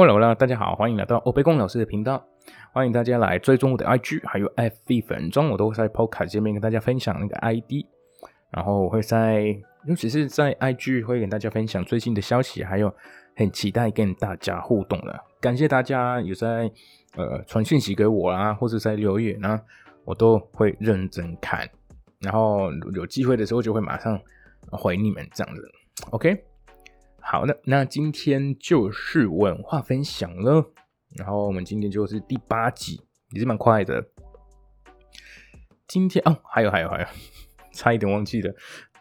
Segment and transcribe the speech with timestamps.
[0.00, 2.24] Hello，大家好，欢迎来到欧贝公老师的频道，
[2.72, 7.84] 欢迎大家来追踪我的 IG，还有 FB 粉中，我都会在 Podcast 界面跟大家分享那个 ID，
[8.52, 9.42] 然后我会在，
[9.86, 12.94] 尤其是在 IG 会跟大家分享最新的消息，还有
[13.34, 16.70] 很期待跟大家互动的，感谢大家有在
[17.16, 19.60] 呃传讯息给我啦，或者在留言啊，
[20.04, 21.68] 我都会认真看，
[22.20, 24.16] 然后有机会的时候就会马上
[24.70, 25.68] 回你们这样子
[26.10, 26.44] ，OK。
[27.30, 30.64] 好的，那今天就是文化分享了，
[31.14, 34.02] 然后我们今天就是第八集，也是蛮快的。
[35.86, 37.06] 今天哦，还有还有还有，
[37.74, 38.54] 差一点忘记了，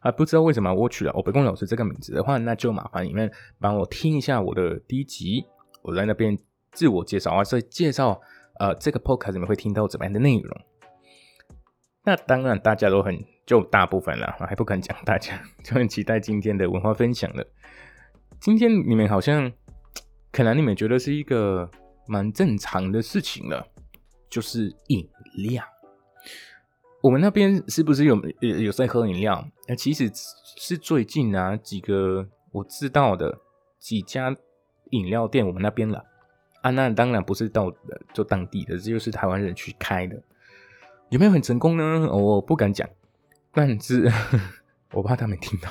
[0.00, 5.44] 啊，不知道为什么我取了我北宫老师这个名字的话，那就麻烦你们帮我听一下我的第一集，
[5.82, 6.34] 我在那边
[6.72, 8.18] 自我介绍啊，所以介绍
[8.58, 10.60] 呃这个 podcast 你们会听到怎么样的内容。
[12.04, 17.46] 那当然大家都很就大部分了，还不敢讲大家，就很期待今天的文化分享了。
[18.44, 19.50] 今天你们好像，
[20.30, 21.70] 可能你们觉得是一个
[22.06, 23.66] 蛮正常的事情了，
[24.28, 25.08] 就是饮
[25.48, 25.64] 料。
[27.00, 29.48] 我们那边是不是有有在喝饮料？
[29.66, 30.10] 那其实
[30.58, 33.40] 是最近啊几个我知道的
[33.78, 34.36] 几家
[34.90, 36.04] 饮料店，我们那边了
[36.60, 36.68] 啊。
[36.68, 37.72] 那当然不是到
[38.12, 40.22] 就当地的，这就是台湾人去开的。
[41.08, 42.10] 有没有很成功呢？
[42.12, 42.86] 我不敢讲，
[43.54, 44.12] 但是
[44.92, 45.70] 我怕他们听到。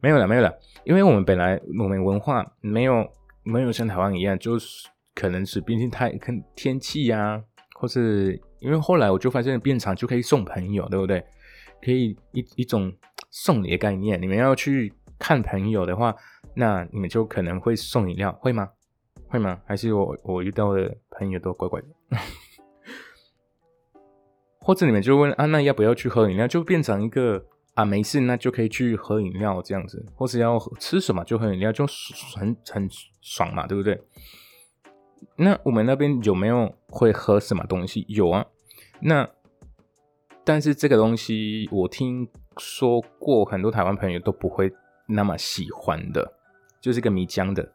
[0.00, 0.52] 没有了，没有了。
[0.84, 3.10] 因为我们本来我们文化没有
[3.42, 7.42] 没有像台湾一样，就是可能是毕竟太跟天气呀，
[7.74, 11.24] 或是因为后来我就发现变长就可以送朋友，对不对？
[11.82, 12.92] 可以一一种
[13.30, 14.20] 送礼的概念。
[14.20, 16.14] 你们要去看朋友的话，
[16.54, 18.68] 那你们就可能会送饮料，会吗？
[19.28, 19.60] 会吗？
[19.66, 21.86] 还是我我遇到的朋友都怪怪的？
[24.60, 26.46] 或者你们就问啊，那要不要去喝饮料？
[26.46, 27.44] 就变成一个。
[27.76, 31.86] 啊，没事，那就可以去喝饮料这样子，或是要吃什么就喝饮料，就
[32.34, 32.88] 很很
[33.20, 34.02] 爽嘛，对不对？
[35.36, 38.06] 那我们那边有没有会喝什么东西？
[38.08, 38.46] 有啊，
[39.00, 39.28] 那
[40.42, 42.26] 但是这个东西我听
[42.56, 44.72] 说过，很多台湾朋友都不会
[45.06, 46.32] 那么喜欢的，
[46.80, 47.74] 就是个米浆的，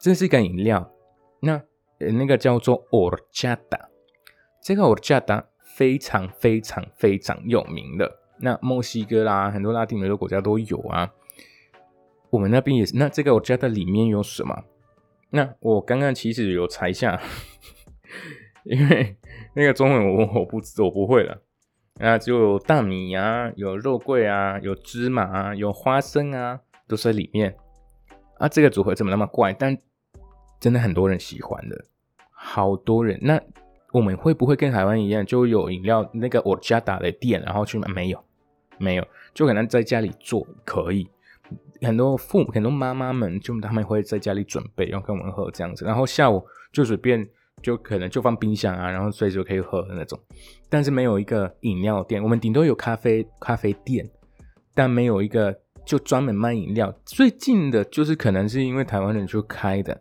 [0.00, 0.90] 这是一个饮料，
[1.38, 1.62] 那
[1.98, 3.88] 那个叫做 Orchada，
[4.60, 8.23] 这个 Orchada 非常非常非常有名的。
[8.38, 11.10] 那墨西哥啦，很多拉丁美洲国家都有啊。
[12.30, 12.96] 我们那边也是。
[12.96, 14.64] 那这个我加的里面有什么？
[15.30, 17.20] 那我刚刚其实有查一下，
[18.64, 19.16] 因为
[19.54, 21.42] 那个中文我我不我不会了。
[22.00, 27.56] 那就有大米啊，有肉桂啊，有芝麻啊，有花生啊，都在里面。
[28.38, 29.52] 啊，这个组合怎么那么怪？
[29.52, 29.78] 但
[30.58, 31.84] 真的很多人喜欢的，
[32.30, 33.18] 好多人。
[33.22, 33.40] 那。
[33.94, 37.86] 我们会不会跟台湾一样，就有饮料那个我家打的店，然后去买？
[37.86, 38.18] 没有，
[38.76, 41.08] 没有，就可能在家里做可以。
[41.80, 45.84] 很多父母、很多妈妈们，就他们会在家里准备，然后跟我们喝这样子。
[45.84, 47.24] 然后下午就随便，
[47.62, 50.18] 就可能就放冰箱啊，然后随时可以喝的那种。
[50.68, 54.10] 但是没有一个饮料店，我们顶多有咖啡咖啡店，
[54.74, 56.92] 但没有一个就专门卖饮料。
[57.04, 60.00] 最近的就是可能是因为台湾人就开的。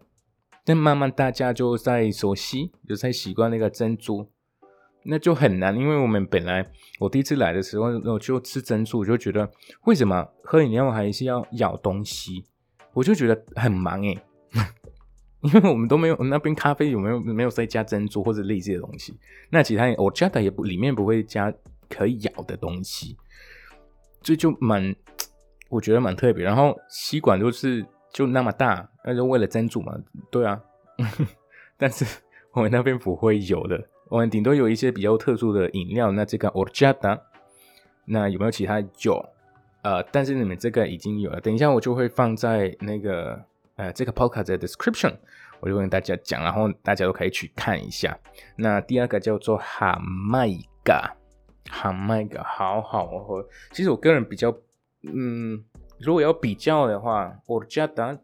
[0.65, 4.29] 但慢慢大家就在熟悉，就在习惯那个珍珠，
[5.03, 5.75] 那就很难。
[5.75, 6.65] 因为我们本来
[6.99, 9.51] 我第一次来的时候，我就吃珍珠，我就觉得
[9.83, 12.45] 为什么喝饮料还是要咬东西，
[12.93, 14.17] 我就觉得很忙诶。
[15.41, 19.19] 因为我们都没有那边咖啡有没有没有再加珍珠或者类似的东西，
[19.49, 21.53] 那其他我加的也不里面不会加
[21.89, 23.17] 可以咬的东西，
[24.21, 24.95] 这就蛮
[25.67, 26.45] 我觉得蛮特别。
[26.45, 27.85] 然后吸管就是。
[28.13, 29.97] 就那么大，那就为了珍珠嘛？
[30.31, 30.61] 对啊，
[31.77, 32.05] 但是
[32.51, 36.11] 我们那边不会有的，我们顶多有一些比较特殊的饮料。
[36.11, 37.19] 那这个 Orchada，
[38.05, 39.25] 那有没有其他酒？
[39.81, 41.41] 呃，但是你们这个已经有了。
[41.41, 43.43] 等一下我就会放在那个
[43.75, 45.13] 呃这个 podcast 的 description，
[45.59, 48.17] 我就跟大家讲，然后大家都可以去看一下。
[48.55, 50.47] 那第二个叫做哈麦
[50.85, 51.13] 嘎，
[51.69, 53.43] 哈麦嘎，好好喝。
[53.71, 54.55] 其实我个人比较，
[55.01, 55.65] 嗯。
[56.03, 58.19] 如果要比较的话，我家的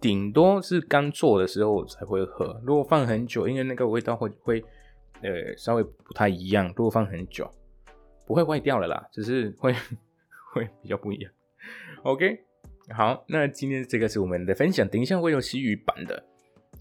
[0.00, 2.60] 顶多是刚做的时候才会喝。
[2.64, 4.64] 如果放很久，因为那个味道会会
[5.22, 6.66] 呃稍微不太一样。
[6.76, 7.50] 如果放很久，
[8.26, 9.74] 不会坏掉了啦，只是会
[10.52, 11.30] 会比较不一样。
[12.02, 12.40] OK，
[12.94, 16.22] 好，那今天这个是我们的分享，等一下会有西语版的。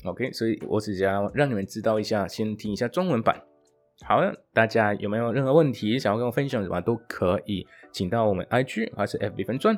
[0.04, 3.42] OK，所以我只想让你们知道一下，先听一下中文版。
[4.04, 4.20] 好，
[4.54, 9.78] 大家有没有任何问题想要跟我分享什么，都可以请到我们 IG 还是 FB 分钻。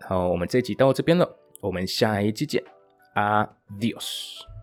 [0.00, 2.62] 好，我们这集到这边了，我们下一集见
[3.14, 4.53] ，Adios。